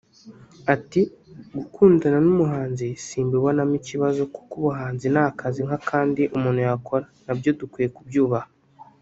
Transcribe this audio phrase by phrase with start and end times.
[0.73, 1.01] Ati
[1.57, 8.49] “Gukundana n’umuhanzi simbibonamo ikibazo kuko ubuhanzi ni akazi nk’akandi umuntu yakora na byo dukwiye kubyubaha”